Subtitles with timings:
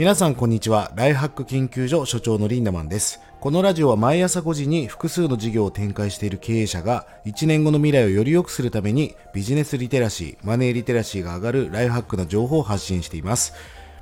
[0.00, 0.92] 皆さんこんにちは。
[0.94, 3.20] ライフハック研究所所長のリンダマンです。
[3.38, 13.52] このラジオは毎朝5時に複数の事業を展開している経営者が1年後の未来をより良くするためにビジネスリテラシー、マネーリテラシーが上がるライフハックな情報を発信しています。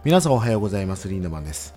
[0.05, 1.09] 皆さんおはようございます。
[1.09, 1.75] リンダマンです。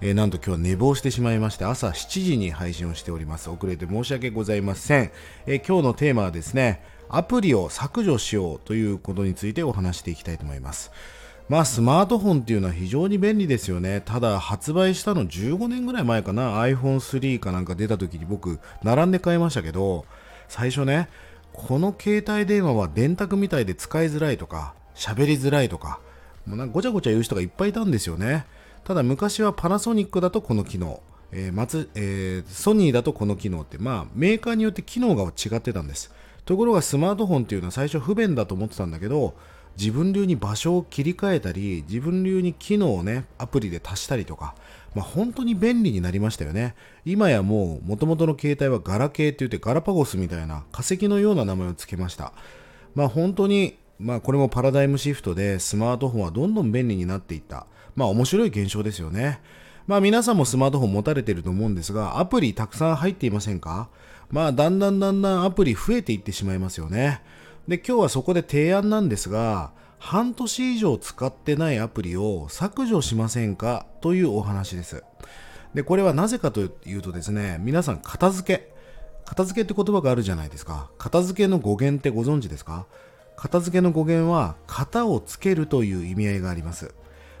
[0.00, 3.50] えー、なんと今日は寝坊してしまいまして朝7時に配信をしております。
[3.50, 5.10] 遅れて申し訳ございません。
[5.46, 10.92] えー、今日のテーマはですね、アプリを削除しようということについてお話していきたいと思います。
[11.48, 14.00] まあスマートフォンっていうのは非常に便利ですよね。
[14.02, 20.06] ただ発売したの15年ぐらい前かな iPhone3 かなんか出た時に僕並んで買いましたけど
[20.48, 21.08] 最初ね
[21.52, 26.00] この携帯電話は電卓みたいで使いづらいとか喋りづらいとか
[26.46, 28.46] もうなんかごちゃごちゃ言う人がいっぱいいたんですよね。
[28.84, 36.12] ただ昔はパナソニックだとこの機能、えー松えー、ソニーだとこの機能ってまあメーカーによって機能が違ってたんです。
[36.44, 39.34] ところがスマートフォンっていうのは最初不便だと思ってたんだけど
[39.76, 44.54] 自分流に場所を切り替えたり自分流に機能をねアプリで足したりとか、
[44.94, 46.74] まあ、本当に便利になりましたよね。
[47.04, 52.32] 今やもう元々の携帯はガラケーって言ってガラパゴスみたいな化石のような名前を付けました。
[52.94, 57.66] まあ本当にまあこれもパラダイムシフトでスマートフォンはどんどん便利になっていった。
[57.96, 59.40] まあ面白い現象ですよね。
[59.86, 63.88] まあ皆さんもスマートフォン持たれていると思うんですがアプリたくさん入っていませんか？
[64.30, 67.20] まあだんだんだんだんアプリ増えていってしまいますよね。
[67.68, 73.86] で、今日はそこで提案なんですが、半年以上使ってないアプリを削除しませんか？
[74.02, 75.02] というお話です。
[75.72, 78.74] で、これはなぜかというとですね、皆さん片付け。
[79.24, 80.90] 片付けって言葉があるじゃないですか。
[80.98, 82.86] 片付けの語源ってご存知ですか？
[83.36, 86.94] 片付けの語源は型をつけるという意味合いがあります。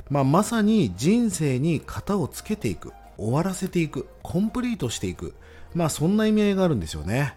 [0.08, 5.34] まあ、まさに人生に型をつけていく、終わらせていく、コンプリートしていく。
[5.74, 7.36] まあそんな意味合いがあるんですよね。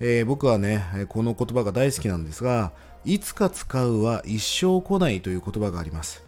[0.00, 2.72] えー、僕はね、この言葉が大好きなんですが、
[3.04, 6.24] いつか使うは一生来ないという言葉があります。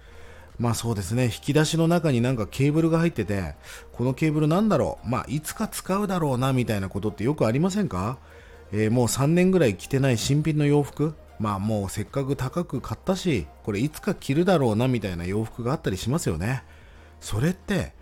[0.59, 3.55] まあそうですね、引き出しの中になんかケーブルが入ってて、
[3.93, 8.19] このケーブルなんだろう、まあいつか使うだろうなみたいなことってよくありませんか、
[8.73, 16.63] えー、もう3年ぐらい着てない新品の洋服、まあもうせっかく高く買ったし、これいつか着るだろうなみたいな洋服があったりしますよね。
[17.20, 17.95] それって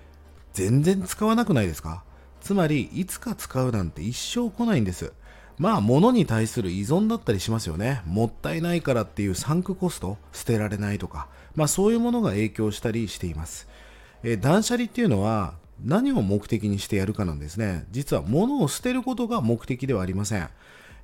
[0.53, 2.03] 全然使わなくないですか？
[2.41, 5.13] つまり、いつか使うなんて一生来ないんです。
[5.59, 8.03] まあ物に対する依存だったりしますよね。
[8.07, 11.29] もったいないからっていうサンクコスト捨てられないとか。
[11.57, 13.67] まあそういうものが影響したりしています、
[14.23, 15.55] え、断捨離っていうのは
[15.85, 17.85] 何を目的にしてやるかなんですね。
[17.91, 20.49] 実は物を捨てることが目的ではありません、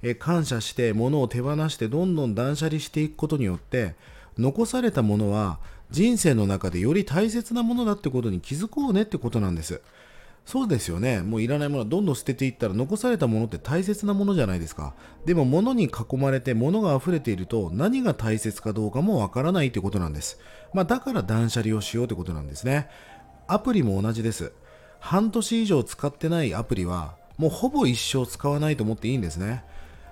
[0.03, 3.97] え、感謝して物を手放してどんどん断捨離していくことによって
[4.39, 5.59] 残されたものは
[5.91, 9.81] 人生の中でより大切なものだってことに気づこうねってことなんです。
[10.45, 11.23] そうですよね。
[11.23, 14.95] もういらないものはどんどん捨てていったら残されたものって大切なものじゃないですか。
[15.25, 20.39] でも物に囲まれて物が溢れていると何が大切かどうかもわからないということなんです。
[20.75, 22.89] まあだから断捨離をしようということなんですね。
[23.47, 24.53] アプリも同じです。
[25.01, 29.65] 半年以上使ってないアプリはもうほぼ一生使わないと思っていいんですね。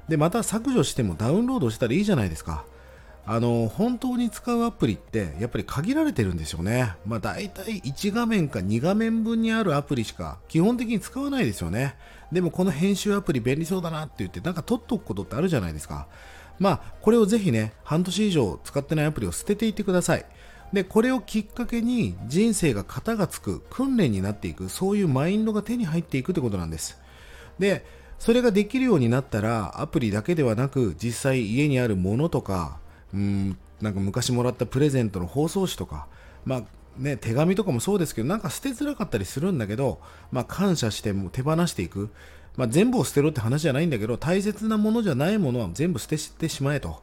[0.08, 2.64] で、また削除してもダウンロードしたらいいじゃないですか。
[3.24, 6.96] あの本当に使うアプリってやっぱり限られてるんですよね。
[7.06, 11.94] まあ大体1画面か2画面分にあるアプリしか基本的に使わないですよね。
[12.32, 16.08] でもこの編集アプリ便利そうだなって言ってなんか取っとくことってあるじゃないですか。
[16.58, 20.26] まあこれをぜひね、半年以上使ってないアプリを捨てていってください。
[20.72, 26.98] で、これをきっかけに人生が型がつく訓練になっていく、そういうマインドが手に入っていくってことなんです。
[27.58, 27.84] で、
[28.18, 32.78] それができるようになったらアプリだけではなく実際家にあるものとか
[33.14, 36.06] うんなんか昔もらったプレゼントの包装紙とか、
[36.44, 36.62] まあ
[36.96, 39.98] ね、手紙とかもそうですけどなんか捨てづらかったりするんだけど、
[40.30, 42.10] まあ、感謝しても手放していく、
[42.56, 47.02] まあ、全部を捨てろって話じゃないんだけど大切なものじゃないものは全部捨ててしまえと、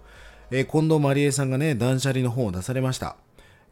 [0.51, 3.17] えー、近藤まりえさんがね断捨離の本を出されました、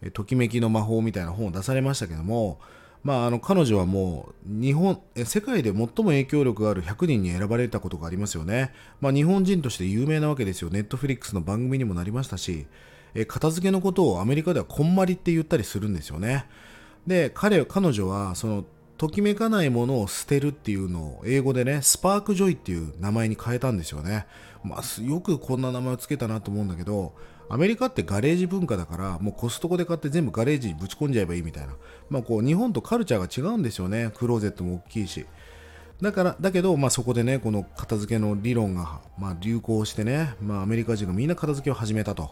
[0.01, 2.59] えー、ときめきの魔法みたいな本を出されましたけども
[3.03, 10.69] まあ、あの彼女はもう日本世界で最も影響力がある100人に選ばれたことがありますよね、まあ、日本人として有名なわけですよ。
[10.69, 12.67] ネットフリックスの番組にもなりましたし
[13.13, 16.45] え片付けのことをアメリカではこんまりって言ったりするんですよね。
[17.05, 18.65] で彼彼女はその
[18.97, 24.25] ときめかないものを捨てるっていうのを英語でねスパークジョイっていう名前に変えたんですよね、
[24.63, 27.13] まあ、よくこんな名前を付けたなと思うんだけど
[27.49, 31.73] アメリカってガレージ文化だからもうコストコで買って全部ガレージにぶち込んじゃえばいいみたいな、
[32.09, 34.11] まあ、こう日本とカルチャーが違うんですよね。
[34.15, 35.25] クローゼットも大きいし。
[36.01, 42.31] だからだけど、まあ、そこでねこの片付けの理論が、まあ、流行してね、まあ、アメリカ人がみんな片付けを始めたと。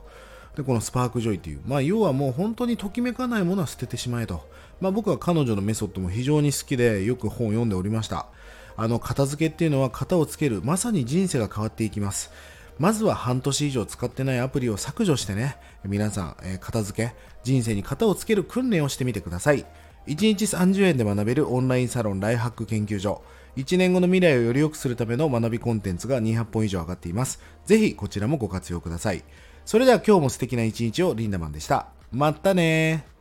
[0.55, 4.47] でこのスパークジョイっていう、まあ、要はもう本当にときめかないものは捨ててしまえと、
[4.79, 8.27] まあ、僕は彼女のメソッドも非常に好きでよく本を読んでおりました。
[8.77, 12.31] あの片付けっていうのは型をつけるまさに人生が変わっていきます。
[12.77, 19.65] まずは半年以上使ってないアプリを削除してね、皆さん、えー片付け、人生に型をつける訓練をしてみてください。
[20.07, 23.23] 1日30円で学べるオンラインサロンライハック研究所。
[23.55, 27.39] 1年後の未来をより良くするための学びコンテンツが200本以上上がっています。
[27.65, 29.23] ぜひこちらもご活用ください。
[29.65, 31.87] それでは今日も素敵な一日をリンダマンでした。
[32.11, 33.14] またねー。